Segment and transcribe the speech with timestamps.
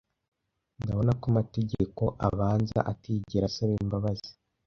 [0.83, 4.29] Ndabona ko amategeko abanza atigera asaba imbabazi,